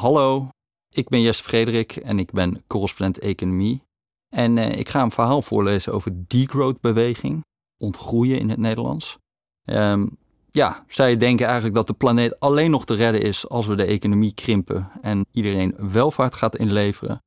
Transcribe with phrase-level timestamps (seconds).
[0.00, 0.48] Hallo,
[0.88, 3.82] ik ben Jesse Frederik en ik ben correspondent economie.
[4.28, 7.44] En eh, ik ga een verhaal voorlezen over degrowth-beweging,
[7.76, 9.18] ontgroeien in het Nederlands.
[9.64, 10.06] Ehm,
[10.50, 13.84] ja, zij denken eigenlijk dat de planeet alleen nog te redden is als we de
[13.84, 17.22] economie krimpen en iedereen welvaart gaat inleveren.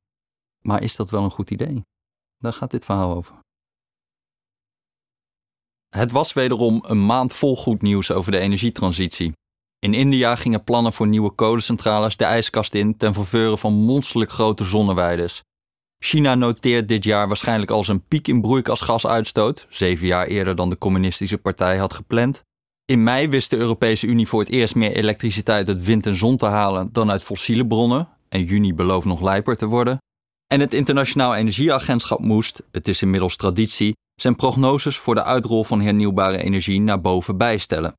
[0.60, 1.84] Maar is dat wel een goed idee?
[2.38, 3.38] Daar gaat dit verhaal over.
[5.88, 9.32] Het was wederom een maand vol goed nieuws over de energietransitie.
[9.80, 14.64] In India gingen plannen voor nieuwe kolencentrales de ijskast in ten faveur van monsterlijk grote
[14.64, 15.42] zonneweides.
[15.98, 20.78] China noteert dit jaar waarschijnlijk al zijn piek in broeikasgasuitstoot, zeven jaar eerder dan de
[20.78, 22.42] communistische partij had gepland.
[22.84, 26.36] In mei wist de Europese Unie voor het eerst meer elektriciteit uit wind en zon
[26.36, 29.98] te halen dan uit fossiele bronnen, en juni belooft nog lijper te worden.
[30.46, 35.80] En het Internationaal Energieagentschap moest, het is inmiddels traditie, zijn prognoses voor de uitrol van
[35.80, 37.94] hernieuwbare energie naar boven bijstellen.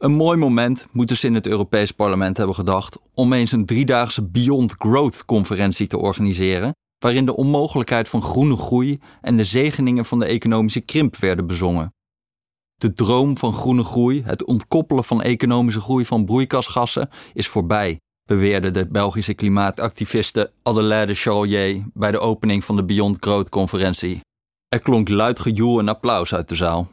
[0.00, 4.28] Een mooi moment moeten ze in het Europees Parlement hebben gedacht om eens een driedaagse
[4.28, 10.24] Beyond Growth-conferentie te organiseren, waarin de onmogelijkheid van groene groei en de zegeningen van de
[10.24, 11.94] economische krimp werden bezongen.
[12.74, 18.70] De droom van groene groei, het ontkoppelen van economische groei van broeikasgassen, is voorbij, beweerde
[18.70, 24.20] de Belgische klimaatactiviste Adelaide Charlier bij de opening van de Beyond Growth-conferentie.
[24.68, 26.90] Er klonk luid gejoel en applaus uit de zaal.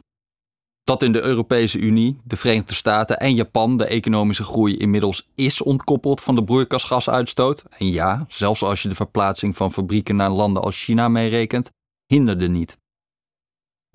[0.88, 5.62] Dat in de Europese Unie, de Verenigde Staten en Japan de economische groei inmiddels is
[5.62, 10.62] ontkoppeld van de broeikasgasuitstoot, en ja, zelfs als je de verplaatsing van fabrieken naar landen
[10.62, 11.70] als China meerekent,
[12.06, 12.78] hinderde niet.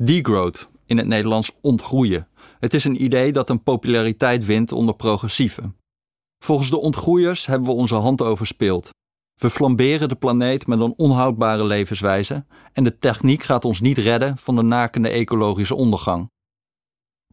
[0.03, 2.27] Degrowth, in het Nederlands ontgroeien.
[2.59, 5.77] Het is een idee dat een populariteit wint onder progressieven.
[6.43, 8.89] Volgens de ontgroeiers hebben we onze hand overspeeld.
[9.41, 14.37] We flamberen de planeet met een onhoudbare levenswijze en de techniek gaat ons niet redden
[14.37, 16.31] van de nakende ecologische ondergang.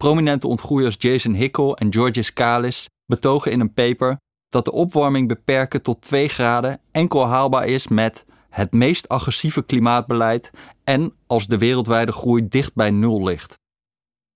[0.01, 4.17] Prominente ontgroeiers Jason Hickel en Georges Kalis betogen in een paper
[4.48, 10.51] dat de opwarming beperken tot 2 graden enkel haalbaar is met het meest agressieve klimaatbeleid
[10.84, 13.59] en als de wereldwijde groei dicht bij nul ligt.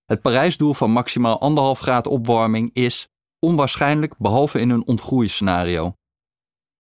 [0.05, 3.09] Het Parijsdoel van maximaal 1,5 graad opwarming is
[3.39, 5.95] onwaarschijnlijk behalve in een ontgroeiscenario.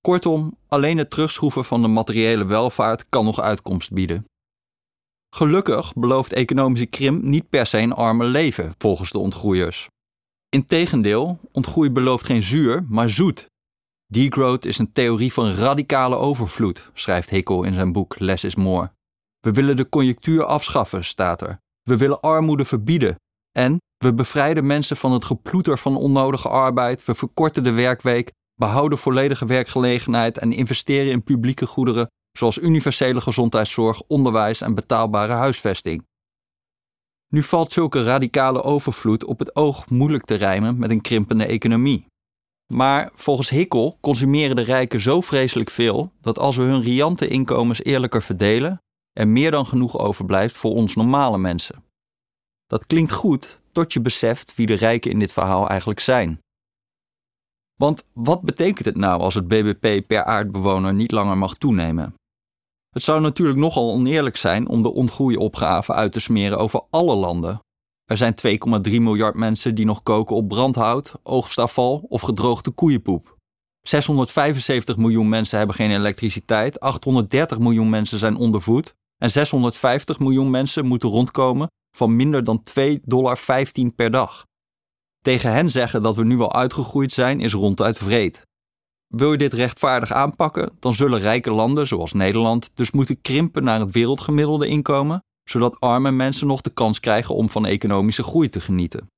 [0.01, 4.25] Kortom, alleen het terugschroeven van de materiële welvaart kan nog uitkomst bieden.
[5.35, 9.89] Gelukkig belooft economische krimp niet per se een arme leven, volgens de ontgroeiers.
[10.49, 13.47] Integendeel, ontgroei belooft geen zuur, maar zoet.
[14.07, 18.93] Degrowth is een theorie van radicale overvloed, schrijft Hickel in zijn boek Less is More.
[19.41, 21.59] We willen de conjunctuur afschaffen, staat er.
[21.83, 23.15] We willen armoede verbieden.
[23.59, 28.99] En we bevrijden mensen van het geploeter van onnodige arbeid, we verkorten de werkweek, behouden
[28.99, 32.09] volledige werkgelegenheid en investeren in publieke goederen
[32.39, 36.07] zoals universele gezondheidszorg, onderwijs en betaalbare huisvesting.
[37.29, 42.07] Nu valt zulke radicale overvloed op het oog moeilijk te rijmen met een krimpende economie.
[42.73, 47.85] Maar volgens Hickel consumeren de rijken zo vreselijk veel dat als we hun riante inkomens
[47.85, 48.79] eerlijker verdelen,
[49.13, 51.85] er meer dan genoeg overblijft voor ons normale mensen.
[52.67, 56.39] Dat klinkt goed tot je beseft wie de rijken in dit verhaal eigenlijk zijn.
[57.75, 62.15] Want wat betekent het nou als het BBP per aardbewoner niet langer mag toenemen?
[62.95, 67.59] Het zou natuurlijk nogal oneerlijk zijn om de ontgroeiopgave uit te smeren over alle landen.
[68.05, 68.35] Er zijn
[68.89, 73.37] 2,3 miljard mensen die nog koken op brandhout, oogstafval of gedroogde koeienpoep.
[73.83, 80.87] 675 miljoen mensen hebben geen elektriciteit, 830 miljoen mensen zijn ondervoed en 650 miljoen mensen
[80.87, 83.39] moeten rondkomen van minder dan 2,15 dollar
[83.97, 84.45] per dag.
[85.21, 88.43] Tegen hen zeggen dat we nu al uitgegroeid zijn is ronduit vreed.
[89.09, 93.81] Wil je dit rechtvaardig aanpakken, dan zullen rijke landen zoals Nederland dus moeten krimpen naar
[93.81, 98.61] het wereldgemiddelde inkomen, zodat arme mensen nog de kans krijgen om van economische groei te
[98.61, 99.09] genieten.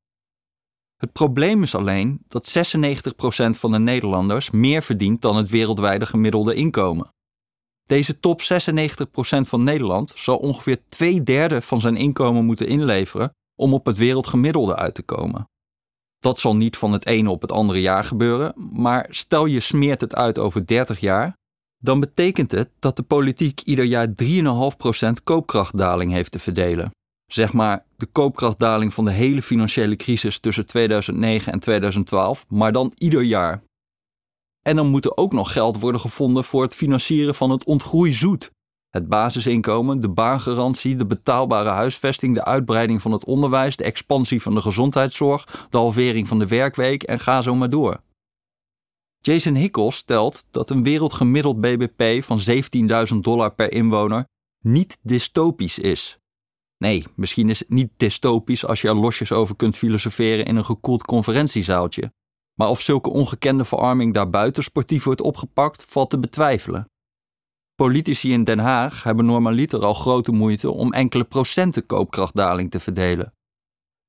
[0.96, 3.10] Het probleem is alleen dat 96%
[3.50, 7.14] van de Nederlanders meer verdient dan het wereldwijde gemiddelde inkomen.
[7.86, 8.44] Deze top 96%
[9.40, 14.76] van Nederland zal ongeveer twee derde van zijn inkomen moeten inleveren om op het wereldgemiddelde
[14.76, 15.48] uit te komen.
[16.26, 20.00] Dat zal niet van het ene op het andere jaar gebeuren, maar stel je smeert
[20.00, 21.36] het uit over 30 jaar,
[21.78, 26.90] dan betekent het dat de politiek ieder jaar 3,5% koopkrachtdaling heeft te verdelen.
[27.32, 32.92] Zeg maar de koopkrachtdaling van de hele financiële crisis tussen 2009 en 2012, maar dan
[32.94, 33.62] ieder jaar.
[34.62, 38.50] En dan moet er ook nog geld worden gevonden voor het financieren van het ontgroeizoet,
[38.90, 44.54] het basisinkomen, de baangarantie, de betaalbare huisvesting, de uitbreiding van het onderwijs, de expansie van
[44.54, 48.00] de gezondheidszorg, de halvering van de werkweek en ga zo maar door.
[49.20, 52.40] Jason Hickel stelt dat een wereldgemiddeld BBP van
[53.12, 54.26] 17.000 dollar per inwoner
[54.62, 56.18] niet dystopisch is.
[56.78, 60.64] Nee, misschien is het niet dystopisch als je er losjes over kunt filosoferen in een
[60.64, 62.12] gekoeld conferentiezaaltje.
[62.54, 66.86] Maar of zulke ongekende verarming daarbuiten sportief wordt opgepakt, valt te betwijfelen.
[67.76, 73.32] Politici in Den Haag hebben normaliter al grote moeite om enkele procenten koopkrachtdaling te verdelen.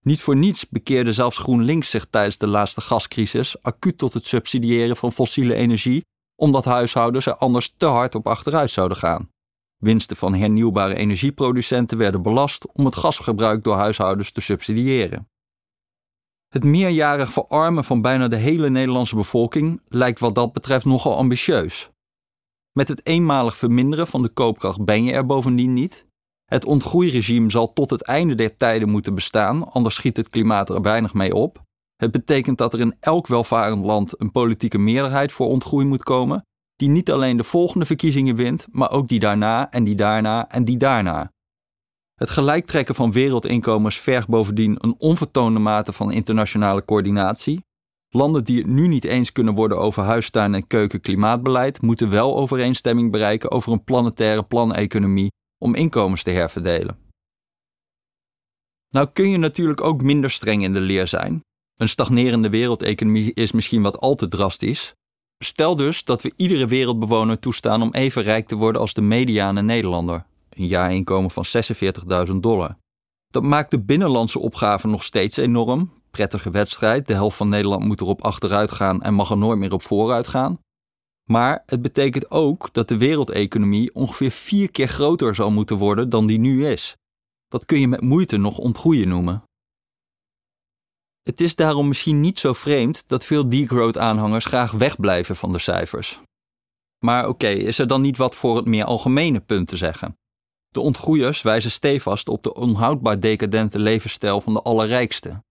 [0.03, 4.97] Niet voor niets bekeerde zelfs GroenLinks zich tijdens de laatste gascrisis acuut tot het subsidiëren
[4.97, 6.05] van fossiele energie,
[6.35, 9.29] omdat huishoudens er anders te hard op achteruit zouden gaan.
[9.77, 15.29] Winsten van hernieuwbare energieproducenten werden belast om het gasgebruik door huishoudens te subsidiëren.
[16.47, 21.89] Het meerjarig verarmen van bijna de hele Nederlandse bevolking lijkt wat dat betreft nogal ambitieus.
[22.77, 26.07] Met het eenmalig verminderen van de koopkracht ben je er bovendien niet.
[26.45, 30.81] Het ontgroeiregime zal tot het einde der tijden moeten bestaan, anders schiet het klimaat er
[30.81, 31.63] weinig mee op.
[31.95, 36.45] Het betekent dat er in elk welvarend land een politieke meerderheid voor ontgroei moet komen,
[36.75, 40.65] die niet alleen de volgende verkiezingen wint, maar ook die daarna en die daarna en
[40.65, 41.31] die daarna.
[42.15, 47.65] Het gelijktrekken van wereldinkomens vergt bovendien een onvertoonde mate van internationale coördinatie.
[48.09, 53.11] Landen die het nu niet eens kunnen worden over huistuin- en keukenklimaatbeleid, moeten wel overeenstemming
[53.11, 56.97] bereiken over een planetaire planeconomie om inkomens te herverdelen.
[58.89, 61.41] Nou kun je natuurlijk ook minder streng in de leer zijn.
[61.75, 64.93] Een stagnerende wereldeconomie is misschien wat al te drastisch.
[65.43, 69.61] Stel dus dat we iedere wereldbewoner toestaan om even rijk te worden als de mediane
[69.61, 71.45] Nederlander, een jaarinkomen van
[72.27, 72.77] 46.000 dollar.
[73.27, 75.91] Dat maakt de binnenlandse opgave nog steeds enorm.
[76.17, 79.73] Prettige wedstrijd, de helft van Nederland moet erop achteruit gaan en mag er nooit meer
[79.73, 80.59] op vooruit gaan.
[81.29, 86.27] Maar het betekent ook dat de wereldeconomie ongeveer vier keer groter zal moeten worden dan
[86.27, 86.95] die nu is.
[87.47, 89.43] Dat kun je met moeite nog ontgroeien noemen.
[91.21, 96.21] Het is daarom misschien niet zo vreemd dat veel degrowth-aanhangers graag wegblijven van de cijfers.
[97.05, 100.17] Maar oké, is er dan niet wat voor het meer algemene punt te zeggen?
[100.67, 105.45] De ontgroeiers wijzen stevast op de onhoudbaar decadente levensstijl van de allerrijkste.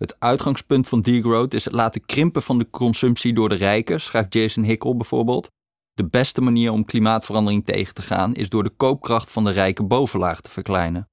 [0.00, 4.34] Het uitgangspunt van degrowth is het laten krimpen van de consumptie door de rijken, schrijft
[4.34, 5.50] Jason Hickel bijvoorbeeld.
[5.92, 9.82] De beste manier om klimaatverandering tegen te gaan is door de koopkracht van de rijke
[9.82, 11.08] bovenlaag te verkleinen.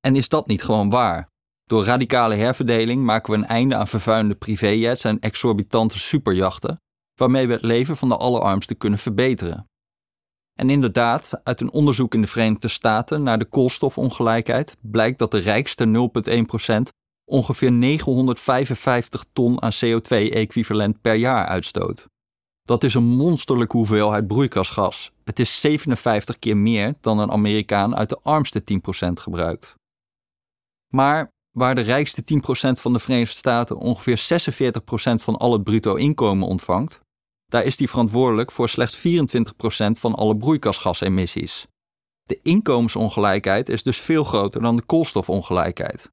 [0.00, 1.28] En is dat niet gewoon waar?
[1.64, 6.80] Door radicale herverdeling maken we een einde aan vervuilende privéjets en exorbitante superjachten,
[7.14, 9.68] waarmee we het leven van de allerarmsten kunnen verbeteren.
[10.58, 15.38] En inderdaad, uit een onderzoek in de Verenigde Staten naar de koolstofongelijkheid blijkt dat de
[15.38, 16.10] rijkste
[16.86, 22.06] 0,1% ongeveer 955 ton aan CO2-equivalent per jaar uitstoot.
[22.62, 25.12] Dat is een monsterlijke hoeveelheid broeikasgas.
[25.24, 28.66] Het is 57 keer meer dan een Amerikaan uit de armste 10%
[29.12, 29.74] gebruikt.
[30.94, 34.20] Maar waar de rijkste 10% van de Verenigde Staten ongeveer 46%
[35.22, 37.00] van al het bruto inkomen ontvangt,
[37.46, 39.00] daar is die verantwoordelijk voor slechts 24%
[39.98, 41.66] van alle broeikasgasemissies.
[42.22, 46.12] De inkomensongelijkheid is dus veel groter dan de koolstofongelijkheid.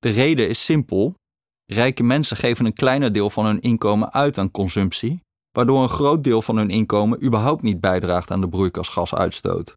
[0.00, 1.14] De reden is simpel.
[1.66, 5.20] Rijke mensen geven een kleiner deel van hun inkomen uit aan consumptie,
[5.52, 9.74] waardoor een groot deel van hun inkomen überhaupt niet bijdraagt aan de broeikasgasuitstoot.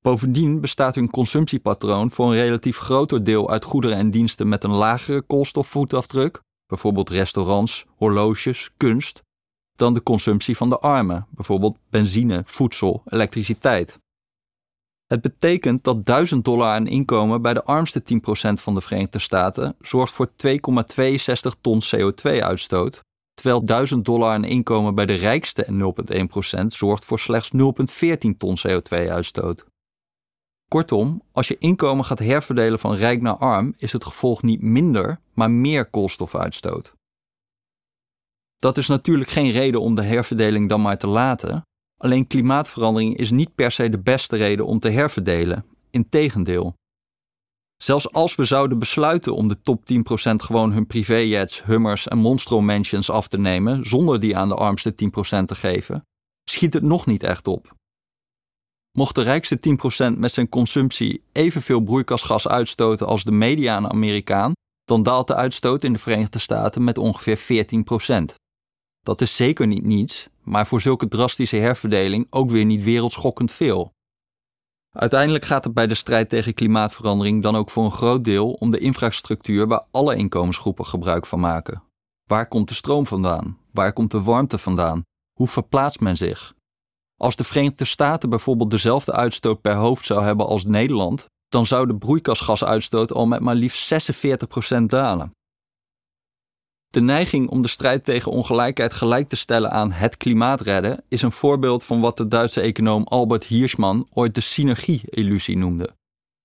[0.00, 4.74] Bovendien bestaat hun consumptiepatroon voor een relatief groter deel uit goederen en diensten met een
[4.74, 9.22] lagere koolstofvoetafdruk, bijvoorbeeld restaurants, horloges, kunst,
[9.76, 13.98] dan de consumptie van de armen, bijvoorbeeld benzine, voedsel, elektriciteit.
[15.14, 18.06] Het betekent dat 1000 dollar aan inkomen bij de armste 10%
[18.52, 20.54] van de Verenigde Staten zorgt voor 2,62
[21.60, 23.00] ton CO2-uitstoot,
[23.34, 25.66] terwijl 1000 dollar aan inkomen bij de rijkste
[26.60, 29.64] 0,1% zorgt voor slechts 0,14 ton CO2-uitstoot.
[30.68, 35.20] Kortom, als je inkomen gaat herverdelen van rijk naar arm, is het gevolg niet minder,
[35.32, 36.92] maar meer koolstofuitstoot.
[38.56, 41.62] Dat is natuurlijk geen reden om de herverdeling dan maar te laten,
[42.04, 45.64] Alleen klimaatverandering is niet per se de beste reden om te herverdelen.
[45.90, 46.74] Integendeel.
[47.82, 53.10] Zelfs als we zouden besluiten om de top 10% gewoon hun privéjets, hummers en monstro-mansions
[53.10, 54.96] af te nemen zonder die aan de armste 10%
[55.44, 56.06] te geven,
[56.50, 57.74] schiet het nog niet echt op.
[58.98, 59.58] Mocht de rijkste
[60.14, 64.52] 10% met zijn consumptie evenveel broeikasgas uitstoten als de mediane Amerikaan,
[64.84, 67.66] dan daalt de uitstoot in de Verenigde Staten met ongeveer
[68.32, 68.34] 14%.
[69.00, 73.92] Dat is zeker niet niets, maar voor zulke drastische herverdeling ook weer niet wereldschokkend veel.
[74.90, 78.70] Uiteindelijk gaat het bij de strijd tegen klimaatverandering dan ook voor een groot deel om
[78.70, 81.82] de infrastructuur waar alle inkomensgroepen gebruik van maken.
[82.24, 83.58] Waar komt de stroom vandaan?
[83.72, 85.02] Waar komt de warmte vandaan?
[85.32, 86.54] Hoe verplaatst men zich?
[87.16, 91.86] Als de Verenigde Staten bijvoorbeeld dezelfde uitstoot per hoofd zou hebben als Nederland, dan zou
[91.86, 94.12] de broeikasgasuitstoot al met maar liefst
[94.74, 95.30] 46% dalen.
[96.94, 101.22] De neiging om de strijd tegen ongelijkheid gelijk te stellen aan het klimaat redden is
[101.22, 105.90] een voorbeeld van wat de Duitse econoom Albert Hirschman ooit de synergie-illusie noemde.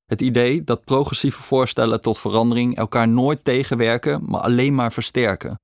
[0.06, 5.60] Het idee dat progressieve voorstellen tot verandering elkaar nooit tegenwerken, maar alleen maar versterken.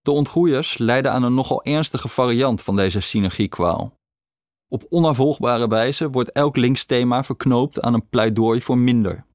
[0.00, 3.92] De ontgroeiers lijden aan een nogal ernstige variant van deze synergiekwaal.
[4.68, 9.26] Op onafvolgbare wijze wordt elk linksthema verknoopt aan een pleidooi voor minder.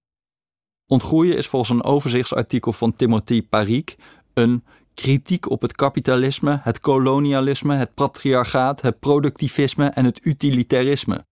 [0.87, 3.95] Ontgroeien is volgens een overzichtsartikel van Timothy Parik
[4.33, 4.63] een
[4.93, 11.25] kritiek op het kapitalisme, het kolonialisme, het patriarchaat, het productivisme en het utilitarisme.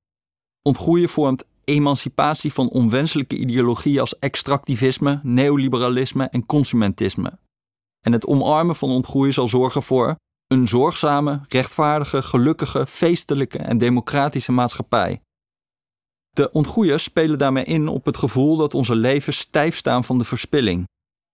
[0.62, 7.40] Ontgroeien vormt emancipatie van onwenselijke ideologieën als extractivisme, neoliberalisme en consumentisme.
[8.02, 10.16] En het omarmen van ontgroeien zal zorgen voor
[10.48, 15.22] een zorgzame, rechtvaardige, gelukkige, feestelijke en democratische maatschappij.
[16.30, 20.24] De ontgroeiers spelen daarmee in op het gevoel dat onze levens stijf staan van de
[20.24, 20.88] verspilling.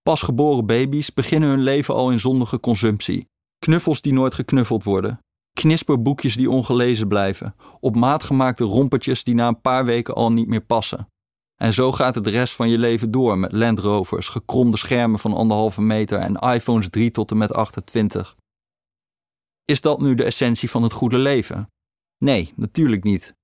[0.08, 3.28] Pasgeboren baby's beginnen hun leven al in zondige consumptie.
[3.58, 5.20] Knuffels die nooit geknuffeld worden.
[5.52, 7.54] Knisperboekjes die ongelezen blijven.
[7.80, 11.08] Op maat gemaakte rompertjes die na een paar weken al niet meer passen.
[11.54, 15.18] En zo gaat het de rest van je leven door met Land Rovers, gekromde schermen
[15.18, 18.36] van anderhalve meter en iPhones 3 tot en met 28.
[19.64, 21.70] Is dat nu de essentie van het goede leven?
[22.18, 23.34] Nee, natuurlijk niet.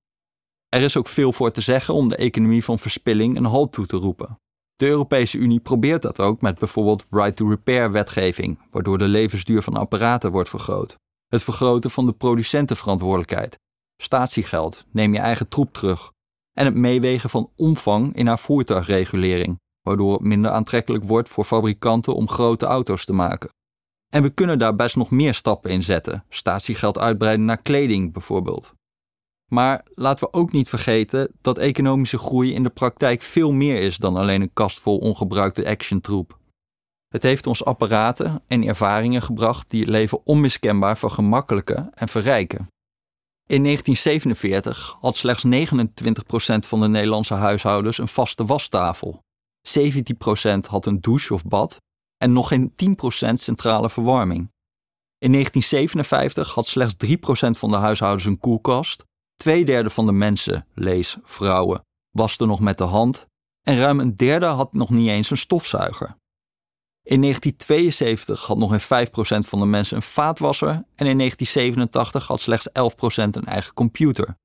[0.69, 3.85] Er is ook veel voor te zeggen om de economie van verspilling een halt toe
[3.85, 4.39] te roepen.
[4.75, 10.31] De Europese Unie probeert dat ook met bijvoorbeeld right-to-repair wetgeving, waardoor de levensduur van apparaten
[10.31, 10.97] wordt vergroot.
[11.27, 13.59] Het vergroten van de producentenverantwoordelijkheid.
[13.97, 16.11] Statiegeld, neem je eigen troep terug.
[16.53, 22.15] En het meewegen van omvang in haar voertuigregulering, waardoor het minder aantrekkelijk wordt voor fabrikanten
[22.15, 23.49] om grote auto's te maken.
[24.13, 26.25] En we kunnen daar best nog meer stappen in zetten.
[26.29, 28.73] Statiegeld uitbreiden naar kleding bijvoorbeeld.
[29.51, 33.97] Maar laten we ook niet vergeten dat economische groei in de praktijk veel meer is
[33.97, 36.39] dan alleen een kast vol ongebruikte actiontroep.
[37.07, 42.67] Het heeft ons apparaten en ervaringen gebracht die het leven onmiskenbaar vergemakkelijken en verrijken.
[43.47, 45.47] In 1947 had slechts 29%
[46.67, 49.23] van de Nederlandse huishoudens een vaste wastafel.
[49.79, 51.77] 17% had een douche of bad
[52.17, 52.73] en nog geen
[53.29, 54.49] 10% centrale verwarming.
[55.17, 57.09] In 1957 had slechts 3%
[57.59, 59.03] van de huishoudens een koelkast,
[59.35, 63.25] Tweederde van de mensen, lees vrouwen, waste nog met de hand
[63.61, 66.17] en ruim een derde had nog niet eens een stofzuiger.
[67.03, 72.41] In 1972 had nog eens 5% van de mensen een vaatwasser en in 1987 had
[72.41, 72.71] slechts 11%
[73.15, 74.37] een eigen computer.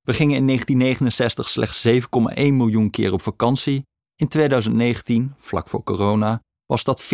[0.00, 3.82] We gingen in 1969 slechts 7,1 miljoen keer op vakantie.
[4.16, 7.08] In 2019, vlak voor corona, was dat 40,9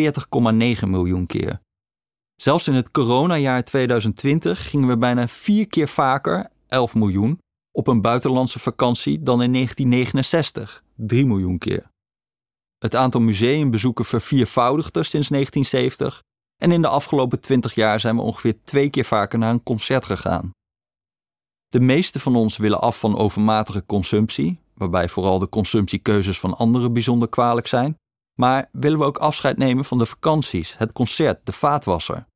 [0.86, 1.60] miljoen keer.
[2.36, 7.38] Zelfs in het coronajaar 2020 gingen we bijna vier keer vaker 11 miljoen,
[7.72, 11.90] op een buitenlandse vakantie dan in 1969, 3 miljoen keer.
[12.78, 16.22] Het aantal museumbezoeken verviervoudigde sinds 1970
[16.62, 20.04] en in de afgelopen 20 jaar zijn we ongeveer twee keer vaker naar een concert
[20.04, 20.50] gegaan.
[21.68, 26.92] De meeste van ons willen af van overmatige consumptie, waarbij vooral de consumptiekeuzes van anderen
[26.92, 27.96] bijzonder kwalijk zijn,
[28.38, 32.26] maar willen we ook afscheid nemen van de vakanties, het concert, de vaatwasser.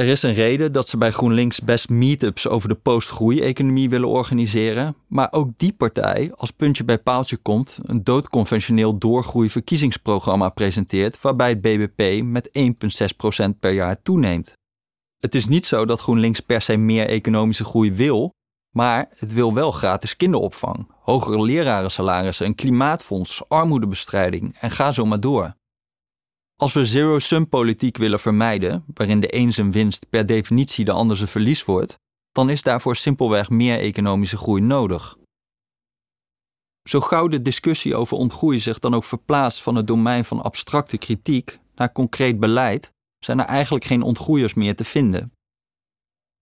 [0.00, 4.96] Er is een reden dat ze bij GroenLinks best meetups over de postgroei-economie willen organiseren,
[5.08, 11.60] maar ook die partij, als puntje bij paaltje komt, een doodconventioneel doorgroei-verkiezingsprogramma presenteert waarbij het
[11.60, 14.52] BBP met 1,6% per jaar toeneemt.
[15.18, 18.30] Het is niet zo dat GroenLinks per se meer economische groei wil,
[18.70, 25.20] maar het wil wel gratis kinderopvang, hogere lerarensalarissen, een klimaatfonds, armoedebestrijding en ga zo maar
[25.20, 25.58] door.
[26.60, 31.16] Als we zero-sum politiek willen vermijden, waarin de een zijn winst per definitie de ander
[31.16, 31.98] zijn verlies wordt,
[32.32, 35.16] dan is daarvoor simpelweg meer economische groei nodig.
[36.88, 40.98] Zo gauw de discussie over ontgroei zich dan ook verplaatst van het domein van abstracte
[40.98, 45.32] kritiek naar concreet beleid, zijn er eigenlijk geen ontgroeiers meer te vinden.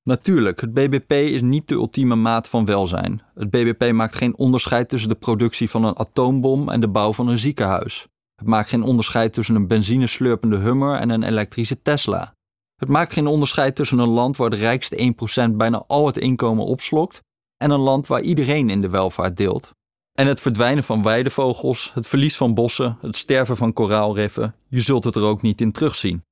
[0.03, 3.23] Natuurlijk, het BBP is niet de ultieme maat van welzijn.
[3.35, 7.29] Het BBP maakt geen onderscheid tussen de productie van een atoombom en de bouw van
[7.29, 8.09] een ziekenhuis.
[8.39, 12.35] Het maakt geen onderscheid tussen een benzineslurpende Hummer en een elektrische Tesla.
[12.77, 15.15] Het maakt geen onderscheid tussen een land waar de rijkste
[15.51, 17.21] 1% bijna al het inkomen opslokt
[17.57, 19.71] en een land waar iedereen in de welvaart deelt.
[20.13, 25.05] En het verdwijnen van weidevogels, het verlies van bossen, het sterven van koraalriffen, je zult
[25.05, 26.23] het er ook niet in terugzien.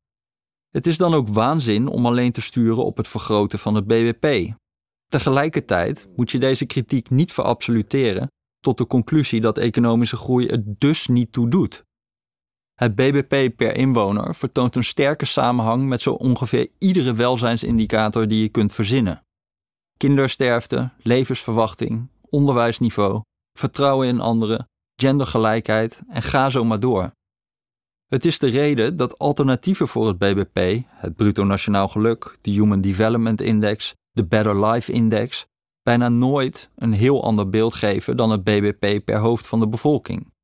[0.71, 4.55] Het is dan ook waanzin om alleen te sturen op het vergroten van het BBP.
[5.07, 11.07] Tegelijkertijd moet je deze kritiek niet verabsoluteren tot de conclusie dat economische groei het dus
[11.07, 11.86] niet toe doet.
[12.77, 18.49] Het BBP per inwoner vertoont een sterke samenhang met zo ongeveer iedere welzijnsindicator die je
[18.49, 19.23] kunt verzinnen.
[19.97, 23.23] Kindersterfte, levensverwachting, onderwijsniveau,
[23.59, 24.69] vertrouwen in anderen,
[25.01, 27.11] gendergelijkheid en ga zo maar door.
[28.07, 32.81] Het is de reden dat alternatieven voor het BBP, het Bruto Nationaal Geluk, de Human
[32.81, 35.47] Development Index, de Better Life Index,
[35.83, 40.35] bijna nooit een heel ander beeld geven dan het BBP per hoofd van de bevolking.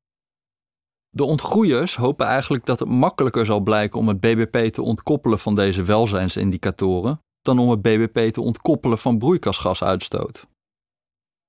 [1.15, 5.55] De ontgroeiers hopen eigenlijk dat het makkelijker zal blijken om het BBP te ontkoppelen van
[5.55, 10.47] deze welzijnsindicatoren dan om het BBP te ontkoppelen van broeikasgasuitstoot.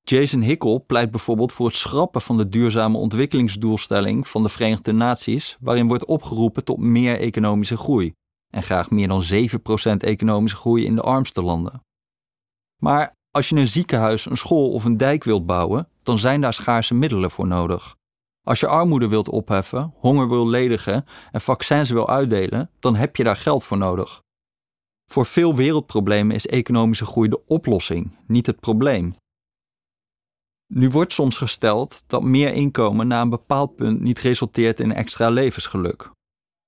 [0.02, 5.56] Jason Hickel pleit bijvoorbeeld voor het schrappen van de duurzame ontwikkelingsdoelstelling van de Verenigde Naties,
[5.60, 8.12] waarin wordt opgeroepen tot meer economische groei
[8.50, 9.22] en graag meer dan
[9.92, 11.82] 7% economische groei in de armste landen.
[12.82, 16.54] Maar als je een ziekenhuis, een school of een dijk wilt bouwen, dan zijn daar
[16.54, 17.96] schaarse middelen voor nodig.
[18.44, 23.24] Als je armoede wilt opheffen, honger wil ledigen en vaccins wil uitdelen, dan heb je
[23.24, 24.22] daar geld voor nodig.
[25.10, 29.14] Voor veel wereldproblemen is economische groei de oplossing, niet het probleem.
[30.66, 35.28] Nu wordt soms gesteld dat meer inkomen na een bepaald punt niet resulteert in extra
[35.28, 36.10] levensgeluk.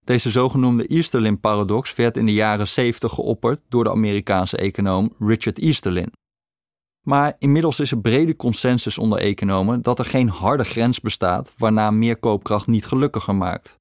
[0.05, 6.13] Deze zogenoemde Easterlin-paradox werd in de jaren 70 geopperd door de Amerikaanse econoom Richard Easterlin.
[7.09, 11.91] Maar inmiddels is er brede consensus onder economen dat er geen harde grens bestaat waarna
[11.91, 13.79] meer koopkracht niet gelukkiger maakt.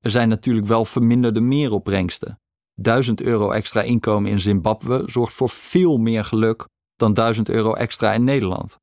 [0.00, 2.40] Er zijn natuurlijk wel verminderde meeropbrengsten.
[2.74, 8.12] 1000 euro extra inkomen in Zimbabwe zorgt voor veel meer geluk dan 1000 euro extra
[8.12, 8.78] in Nederland.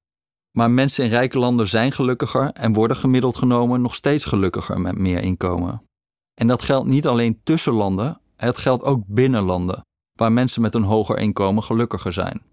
[0.58, 4.98] Maar mensen in rijke landen zijn gelukkiger en worden gemiddeld genomen nog steeds gelukkiger met
[4.98, 5.84] meer inkomen.
[6.34, 9.86] En dat geldt niet alleen tussen landen, het geldt ook binnen landen,
[10.20, 12.53] waar mensen met een hoger inkomen gelukkiger zijn.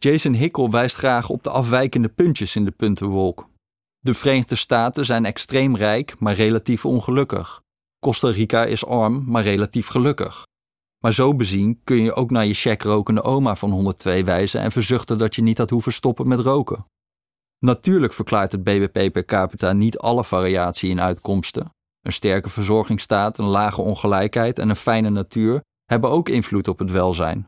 [0.00, 3.48] Jason Hickel wijst graag op de afwijkende puntjes in de puntenwolk.
[3.98, 7.62] De Verenigde Staten zijn extreem rijk, maar relatief ongelukkig.
[7.98, 10.46] Costa Rica is arm, maar relatief gelukkig.
[10.98, 15.18] Maar zo bezien kun je ook naar je checkrokende oma van 102 wijzen en verzuchten
[15.18, 16.86] dat je niet had hoeven stoppen met roken.
[17.58, 21.70] Natuurlijk verklaart het BBP per capita niet alle variatie in uitkomsten.
[22.00, 26.90] Een sterke verzorgingsstaat, een lage ongelijkheid en een fijne natuur hebben ook invloed op het
[26.90, 27.46] welzijn.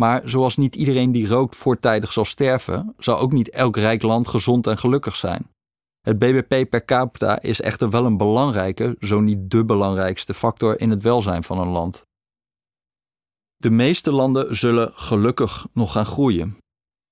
[0.00, 4.28] Maar zoals niet iedereen die rookt voortijdig zal sterven, zal ook niet elk rijk land
[4.28, 5.50] gezond en gelukkig zijn.
[6.00, 10.90] Het BBP per capita is echter wel een belangrijke, zo niet de belangrijkste factor in
[10.90, 12.02] het welzijn van een land.
[13.56, 16.56] De meeste landen zullen gelukkig nog gaan groeien.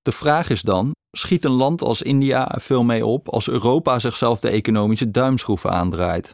[0.02, 3.99] De vraag is dan: schiet een land als India er veel mee op als Europa
[3.99, 6.32] zichzelf de economische duimschroeven aandraait?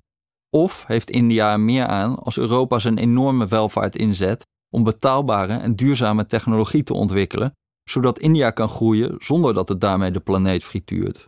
[0.50, 5.76] Of heeft India er meer aan als Europa zijn enorme welvaart inzet om betaalbare en
[5.76, 7.52] duurzame technologie te ontwikkelen,
[7.90, 11.26] zodat India kan groeien zonder dat het daarmee de planeet frituurt?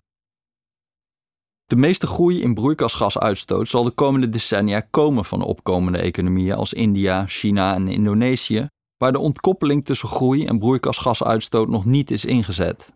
[1.65, 7.27] De meeste groei in broeikasgasuitstoot zal de komende decennia komen van opkomende economieën als India,
[7.27, 12.95] China en Indonesië, waar de ontkoppeling tussen groei en broeikasgasuitstoot nog niet is ingezet.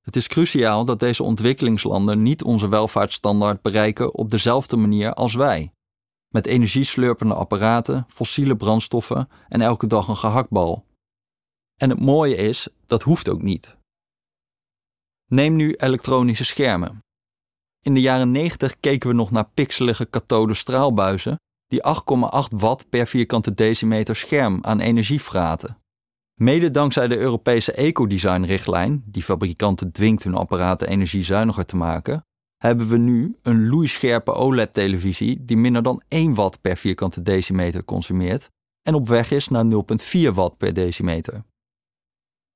[0.00, 5.72] Het is cruciaal dat deze ontwikkelingslanden niet onze welvaartsstandaard bereiken op dezelfde manier als wij,
[6.30, 10.86] met energieslurpende apparaten, fossiele brandstoffen en elke dag een gehaktbal.
[11.76, 13.76] En het mooie is, dat hoeft ook niet.
[15.26, 17.04] Neem nu elektronische schermen.
[17.80, 23.06] In de jaren 90 keken we nog naar pixelige kathode straalbuizen die 8,8 watt per
[23.06, 25.78] vierkante decimeter scherm aan energie vraten.
[26.34, 32.24] Mede dankzij de Europese ecodesign-richtlijn, die fabrikanten dwingt hun apparaten energiezuiniger te maken,
[32.62, 38.50] hebben we nu een loeischerpe OLED-televisie die minder dan 1 watt per vierkante decimeter consumeert
[38.82, 41.44] en op weg is naar 0,4 watt per decimeter.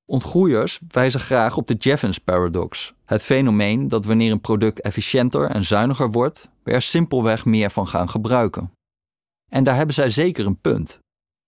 [0.05, 5.63] Ontgroeiers wijzen graag op de Jevons paradox, het fenomeen dat wanneer een product efficiënter en
[5.63, 8.71] zuiniger wordt, we er simpelweg meer van gaan gebruiken.
[9.51, 10.99] En daar hebben zij zeker een punt.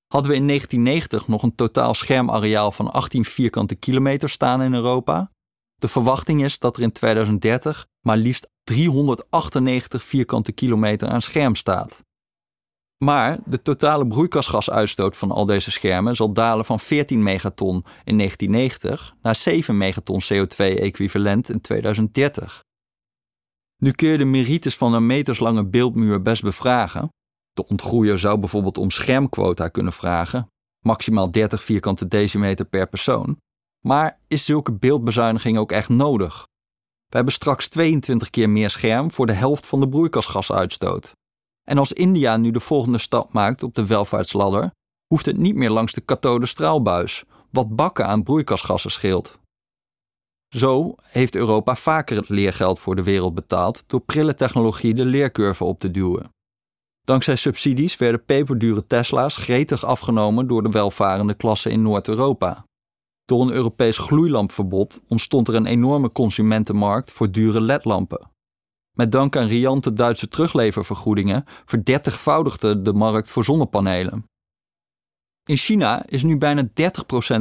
[0.07, 5.31] Hadden we in 1990 nog een totaal schermareaal van 18 vierkante kilometer staan in Europa?
[5.75, 12.03] De verwachting is dat er in 2030 maar liefst 398 vierkante kilometer aan scherm staat.
[13.03, 19.15] Maar de totale broeikasgasuitstoot van al deze schermen zal dalen van 14 megaton in 1990
[19.21, 22.63] naar 7 megaton CO2-equivalent in 2030.
[23.77, 27.09] Nu kun je de merites van een meterslange beeldmuur best bevragen,
[27.53, 30.47] de ontgroeier zou bijvoorbeeld om schermquota kunnen vragen,
[30.85, 33.37] maximaal 30 vierkante decimeter per persoon.
[33.85, 36.47] Maar is zulke beeldbezuiniging ook echt nodig?
[37.07, 41.15] We hebben straks 22 keer meer scherm voor de helft van de broeikasgasuitstoot.
[41.63, 44.71] En als India nu de volgende stap maakt op de welvaartsladder,
[45.07, 49.39] hoeft het niet meer langs de kathode straalbuis, wat bakken aan broeikasgassen scheelt.
[50.55, 55.63] Zo heeft Europa vaker het leergeld voor de wereld betaald door prille technologie de leercurve
[55.63, 56.29] op te duwen.
[57.01, 62.65] Dankzij subsidies werden peperdure Tesla's gretig afgenomen door de welvarende klasse in Noord-Europa.
[63.27, 68.31] Door een Europees gloeilampverbod ontstond er een enorme consumentenmarkt voor dure ledlampen.
[68.91, 74.25] Met dank aan riante Duitse terugleververgoedingen verdertigvoudigde de markt voor zonnepanelen.
[75.43, 76.69] In China is nu bijna 30%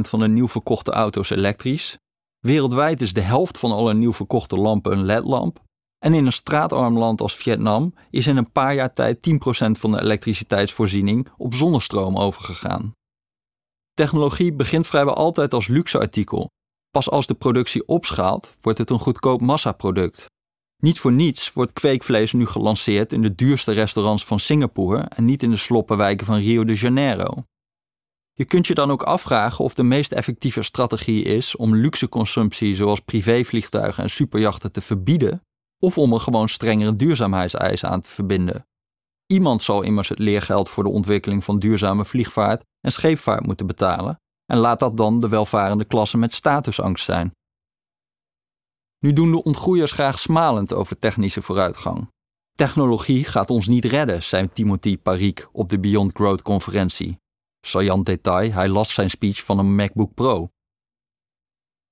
[0.01, 1.97] van de nieuw verkochte auto's elektrisch.
[2.39, 5.63] Wereldwijd is de helft van alle nieuw verkochte lampen een ledlamp
[5.99, 9.31] En in een straatarm land als Vietnam is in een paar jaar tijd 10%
[9.79, 12.96] van de elektriciteitsvoorziening op zonnestroom overgegaan.
[13.97, 16.49] Technologie begint vrijwel altijd als luxeartikel.
[16.89, 20.25] Pas als de productie opschaalt, wordt het een goedkoop massaproduct.
[20.83, 25.43] Niet voor niets wordt kweekvlees nu gelanceerd in de duurste restaurants van Singapore en niet
[25.43, 27.43] in de sloppenwijken van Rio de Janeiro.
[28.33, 32.75] Je kunt je dan ook afvragen of de meest effectieve strategie is om luxe consumptie
[32.75, 35.41] zoals privévliegtuigen en superjachten te verbieden,
[35.79, 38.65] of om er gewoon strengere duurzaamheidseisen aan te verbinden.
[39.27, 44.19] Iemand zal immers het leergeld voor de ontwikkeling van duurzame vliegvaart en scheepvaart moeten betalen,
[44.45, 47.31] en laat dat dan de welvarende klasse met statusangst zijn.
[48.99, 52.09] Nu doen de ontgroeiers graag smalend over technische vooruitgang.
[52.53, 57.19] Technologie gaat ons niet redden, zei Timothy Parik op de Beyond Growth conferentie.
[57.61, 60.49] Saillant detail, hij las zijn speech van een MacBook Pro.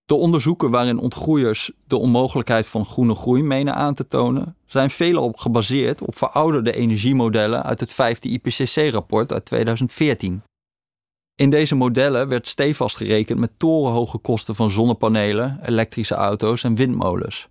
[0.05, 5.33] De onderzoeken waarin ontgroeiers de onmogelijkheid van groene groei menen aan te tonen, zijn veelal
[5.35, 10.43] gebaseerd op verouderde energiemodellen uit het vijfde IPCC-rapport uit 2014.
[11.35, 17.47] In deze modellen werd stevast gerekend met torenhoge kosten van zonnepanelen, elektrische auto's en windmolens.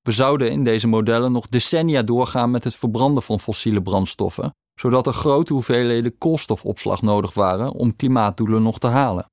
[0.00, 5.06] We zouden in deze modellen nog decennia doorgaan met het verbranden van fossiele brandstoffen, zodat
[5.06, 9.26] er grote hoeveelheden koolstofopslag nodig waren om klimaatdoelen nog te halen.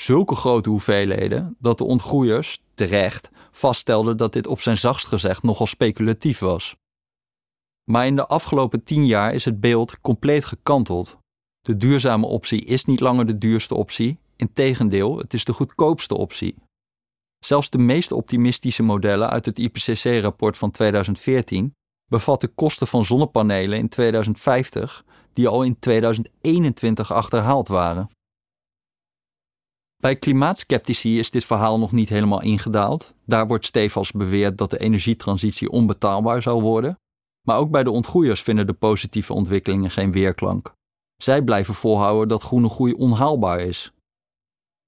[0.00, 5.66] Zulke grote hoeveelheden dat de ontgroeiers, terecht, vaststelden dat dit op zijn zachtst gezegd nogal
[5.66, 6.76] speculatief was.
[7.90, 11.16] Maar in de afgelopen tien jaar is het beeld compleet gekanteld.
[11.60, 16.54] De duurzame optie is niet langer de duurste optie, integendeel, het is de goedkoopste optie.
[17.38, 21.74] Zelfs de meest optimistische modellen uit het IPCC-rapport van 2014
[22.10, 28.10] bevatten kosten van zonnepanelen in 2050 die al in 2021 achterhaald waren.
[30.00, 33.14] Bij klimaatskeptici is dit verhaal nog niet helemaal ingedaald.
[33.26, 36.98] Daar wordt stevast beweerd dat de energietransitie onbetaalbaar zal worden.
[37.46, 40.72] Maar ook bij de ontgroeiers vinden de positieve ontwikkelingen geen weerklank.
[41.16, 43.92] Zij blijven volhouden dat groene groei onhaalbaar is.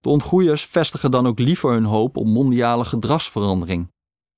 [0.01, 3.88] De ontgroeiers vestigen dan ook liever hun hoop op mondiale gedragsverandering.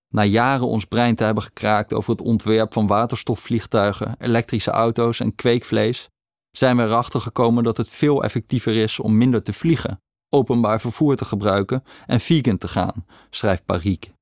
[0.08, 5.34] Na jaren ons brein te hebben gekraakt over het ontwerp van waterstofvliegtuigen, elektrische auto's en
[5.34, 6.08] kweekvlees,
[6.50, 10.00] zijn we erachter gekomen dat het veel effectiever is om minder te vliegen,
[10.34, 14.12] openbaar vervoer te gebruiken en vegan te gaan, schrijft Parik.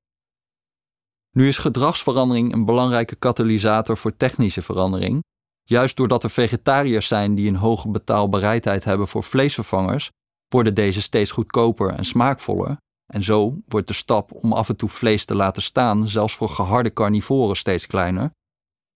[1.31, 5.23] Nu is gedragsverandering een belangrijke katalysator voor technische verandering.
[5.63, 10.11] Juist doordat er vegetariërs zijn die een hoge betaalbaarheid hebben voor vleesvervangers,
[10.47, 12.77] worden deze steeds goedkoper en smaakvoller
[13.13, 16.49] en zo wordt de stap om af en toe vlees te laten staan, zelfs voor
[16.49, 18.31] geharde carnivoren, steeds kleiner.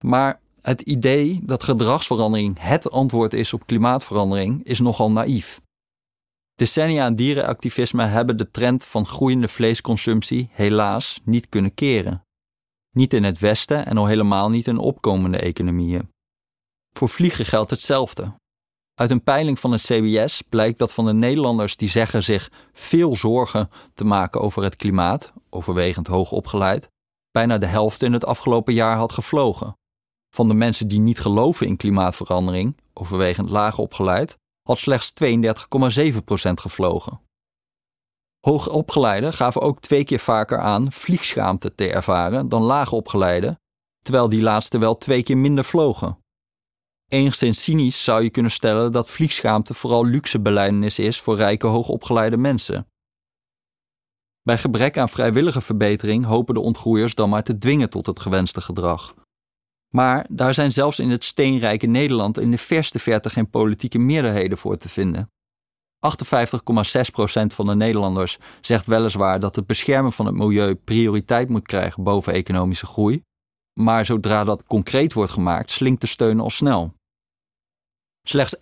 [0.04, 5.60] Maar het idee dat gedragsverandering het antwoord is op klimaatverandering is nogal naïef.
[6.58, 12.22] Decennia aan dierenactivisme hebben de trend van groeiende vleesconsumptie helaas niet kunnen keren.
[12.90, 16.10] Niet in het Westen en al helemaal niet in opkomende economieën.
[16.96, 18.34] Voor vliegen geldt hetzelfde.
[18.94, 23.16] Uit een peiling van het CBS blijkt dat van de Nederlanders die zeggen zich veel
[23.16, 26.88] zorgen te maken over het klimaat, overwegend hoog opgeleid,
[27.30, 29.76] bijna de helft in het afgelopen jaar had gevlogen.
[30.34, 37.20] Van de mensen die niet geloven in klimaatverandering, overwegend laag opgeleid, had slechts 32,7% gevlogen.
[38.40, 43.60] Hoogopgeleiden gaven ook twee keer vaker aan vliegschaamte te ervaren dan laagopgeleiden,
[44.02, 46.18] terwijl die laatste wel twee keer minder vlogen.
[47.06, 52.36] Enigszins cynisch zou je kunnen stellen dat vliegschaamte vooral luxe beleidenis is voor rijke hoogopgeleide
[52.36, 52.86] mensen.
[54.42, 58.60] Bij gebrek aan vrijwillige verbetering hopen de ontgroeiers dan maar te dwingen tot het gewenste
[58.60, 59.14] gedrag.
[59.88, 64.58] Maar daar zijn zelfs in het steenrijke Nederland in de verste verte geen politieke meerderheden
[64.58, 65.30] voor te vinden.
[65.98, 66.10] 58,6%
[67.46, 72.32] van de Nederlanders zegt weliswaar dat het beschermen van het milieu prioriteit moet krijgen boven
[72.32, 73.22] economische groei,
[73.80, 76.94] maar zodra dat concreet wordt gemaakt, slinkt de steun al snel.
[78.22, 78.60] Slechts 31%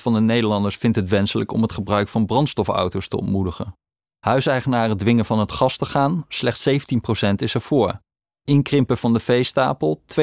[0.00, 3.76] van de Nederlanders vindt het wenselijk om het gebruik van brandstofauto's te ontmoedigen.
[4.18, 8.00] Huiseigenaren dwingen van het gas te gaan, slechts 17% is ervoor.
[8.48, 10.14] Inkrimpen van de veestapel 32%.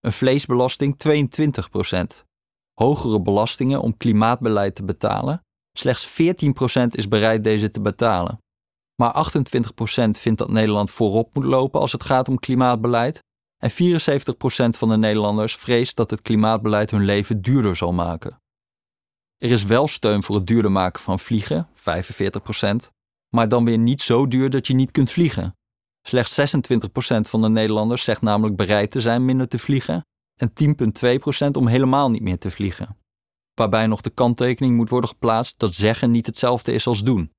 [0.00, 2.24] Een vleesbelasting 22%.
[2.72, 5.40] Hogere belastingen om klimaatbeleid te betalen.
[5.78, 8.38] Slechts 14% is bereid deze te betalen.
[9.02, 9.30] Maar
[10.06, 13.22] 28% vindt dat Nederland voorop moet lopen als het gaat om klimaatbeleid
[13.62, 13.74] en 74%
[14.78, 18.38] van de Nederlanders vreest dat het klimaatbeleid hun leven duurder zal maken.
[19.36, 22.90] Er is wel steun voor het duurder maken van vliegen, 45%,
[23.28, 25.54] maar dan weer niet zo duur dat je niet kunt vliegen.
[26.06, 30.06] Slechts 26% van de Nederlanders zegt namelijk bereid te zijn minder te vliegen
[30.40, 30.52] en
[31.44, 32.98] 10,2% om helemaal niet meer te vliegen.
[33.54, 37.32] Waarbij nog de kanttekening moet worden geplaatst dat zeggen niet hetzelfde is als doen.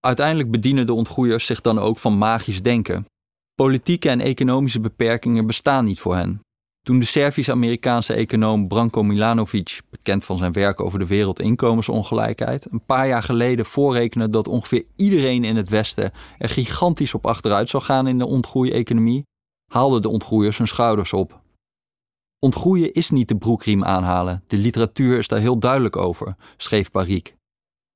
[0.00, 3.06] Uiteindelijk bedienen de ontgroeiers zich dan ook van magisch denken
[3.54, 6.43] Politieke en economische beperkingen bestaan niet voor hen.
[6.84, 13.08] Toen de Servisch-Amerikaanse econoom Branko Milanovic, bekend van zijn werk over de wereldinkomensongelijkheid, een paar
[13.08, 18.06] jaar geleden voorrekende dat ongeveer iedereen in het Westen er gigantisch op achteruit zou gaan
[18.06, 19.26] in de ontgroeieconomie,
[19.72, 21.40] haalden de ontgroeiers hun schouders op.
[22.38, 27.36] Ontgroeien is niet de broekriem aanhalen, de literatuur is daar heel duidelijk over, schreef Barik.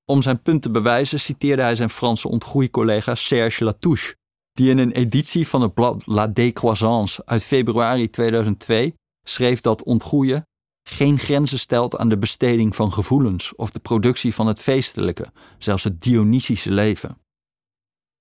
[0.04, 4.14] Om zijn punt te bewijzen citeerde hij zijn Franse ontgroeicollega Serge Latouche,
[4.58, 10.46] die in een editie van het blad La Décroissance uit februari 2002 schreef dat ontgroeien
[10.88, 15.84] geen grenzen stelt aan de besteding van gevoelens of de productie van het feestelijke, zelfs
[15.84, 17.18] het Dionysische leven.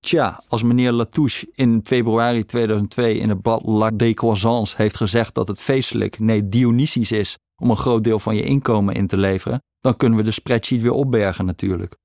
[0.00, 5.48] Tja, als meneer Latouche in februari 2002 in het blad La Décroissance heeft gezegd dat
[5.48, 9.62] het feestelijk, nee Dionysisch is om een groot deel van je inkomen in te leveren,
[9.80, 11.96] dan kunnen we de spreadsheet weer opbergen natuurlijk.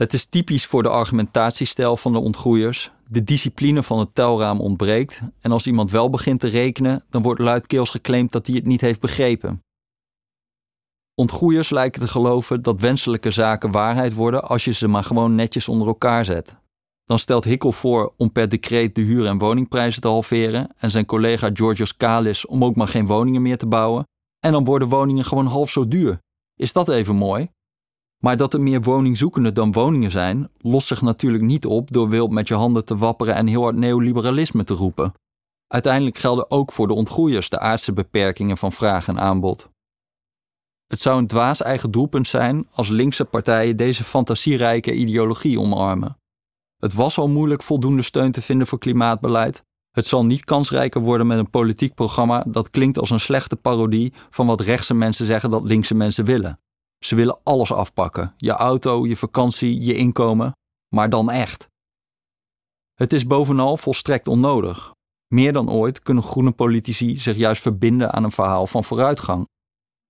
[0.00, 2.90] Het is typisch voor de argumentatiestijl van de ontgroeiers.
[3.08, 7.40] De discipline van het telraam ontbreekt en als iemand wel begint te rekenen, dan wordt
[7.40, 9.62] luidkeels geclaimd dat hij het niet heeft begrepen.
[11.14, 15.68] Ontgroeiers lijken te geloven dat wenselijke zaken waarheid worden als je ze maar gewoon netjes
[15.68, 16.56] onder elkaar zet.
[17.04, 21.06] Dan stelt Hickel voor om per decreet de huur- en woningprijzen te halveren en zijn
[21.06, 24.04] collega Georgios Kalis om ook maar geen woningen meer te bouwen.
[24.38, 26.18] En dan worden woningen gewoon half zo duur.
[26.54, 27.48] Is dat even mooi?
[28.20, 32.30] Maar dat er meer woningzoekenden dan woningen zijn, lost zich natuurlijk niet op door wild
[32.30, 35.12] met je handen te wapperen en heel hard neoliberalisme te roepen.
[35.66, 39.68] Uiteindelijk gelden ook voor de ontgroeiers de aardse beperkingen van vraag en aanbod.
[40.86, 46.18] Het zou een dwaas eigen doelpunt zijn als linkse partijen deze fantasierijke ideologie omarmen.
[46.76, 49.64] Het was al moeilijk voldoende steun te vinden voor klimaatbeleid.
[49.90, 54.12] Het zal niet kansrijker worden met een politiek programma dat klinkt als een slechte parodie
[54.30, 56.58] van wat rechtse mensen zeggen dat linkse mensen willen.
[57.04, 60.52] Ze willen alles afpakken: je auto, je vakantie, je inkomen,
[60.94, 61.68] maar dan echt.
[62.94, 64.92] Het is bovenal volstrekt onnodig.
[65.26, 69.48] Meer dan ooit kunnen groene politici zich juist verbinden aan een verhaal van vooruitgang.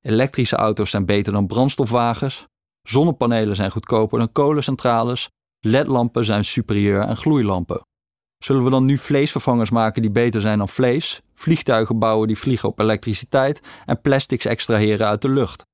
[0.01, 2.47] Elektrische auto's zijn beter dan brandstofwagens,
[2.83, 5.29] zonnepanelen zijn goedkoper dan kolencentrales,
[5.61, 7.81] ledlampen zijn superieur aan gloeilampen.
[8.39, 12.69] Zullen we dan nu vleesvervangers maken die beter zijn dan vlees, vliegtuigen bouwen die vliegen
[12.69, 15.69] op elektriciteit en plastics extraheren uit de lucht?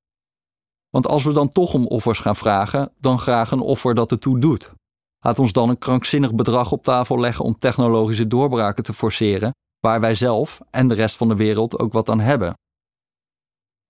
[0.91, 4.39] Want als we dan toch om offers gaan vragen, dan graag een offer dat ertoe
[4.39, 4.73] doet.
[5.19, 10.01] Laat ons dan een krankzinnig bedrag op tafel leggen om technologische doorbraken te forceren, waar
[10.01, 12.55] wij zelf en de rest van de wereld ook wat aan hebben.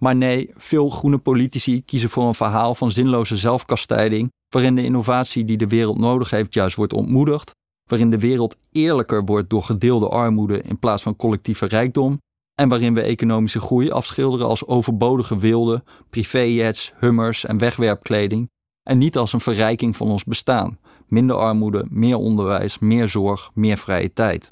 [0.03, 5.45] Maar nee, veel groene politici kiezen voor een verhaal van zinloze zelfkastijding, waarin de innovatie
[5.45, 7.51] die de wereld nodig heeft juist wordt ontmoedigd,
[7.91, 12.19] waarin de wereld eerlijker wordt door gedeelde armoede in plaats van collectieve rijkdom
[12.57, 18.51] en waarin we economische groei afschilderen als overbodige wilde, privéjets, hummers en wegwerpkleding
[18.83, 20.79] en niet als een verrijking van ons bestaan.
[21.09, 24.51] Minder armoede, meer onderwijs, meer zorg, meer vrije tijd.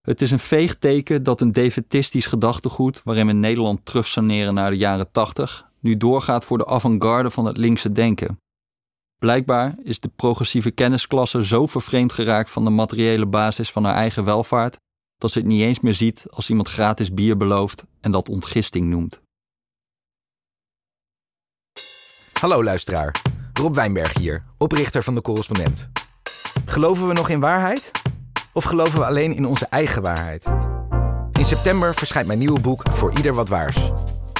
[0.00, 4.76] Het is een veeg teken dat een defetistisch gedachtegoed, waarin we Nederland terugsaneren naar de
[4.76, 8.40] jaren 80, nu doorgaat voor de avant-garde van het linkse denken.
[9.18, 14.24] Blijkbaar is de progressieve kennisklasse zo vervreemd geraakt van de materiële basis van haar eigen
[14.24, 14.78] welvaart
[15.18, 18.86] dat ze het niet eens meer ziet als iemand gratis bier belooft en dat ontgisting
[18.86, 19.20] noemt.
[22.40, 25.90] Hallo luisteraar, Rob Wijnberg hier, oprichter van de correspondent.
[26.64, 27.90] Geloven we nog in waarheid?
[28.52, 30.46] Of geloven we alleen in onze eigen waarheid?
[31.32, 33.90] In september verschijnt mijn nieuwe boek Voor Ieder Wat Waars.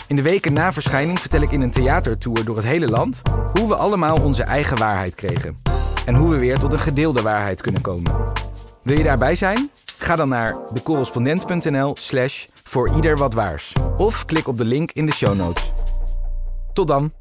[0.06, 3.68] In de weken na verschijning vertel ik in een theatertour door het hele land hoe
[3.68, 5.58] we allemaal onze eigen waarheid kregen.
[6.06, 8.12] En hoe we weer tot een gedeelde waarheid kunnen komen.
[8.82, 9.70] Wil je daarbij zijn?
[9.98, 13.72] Ga dan naar decorrespondent.nl slash voor ieder wat waars.
[13.96, 15.72] Of klik op de link in de show notes.
[16.72, 17.17] Tot dan!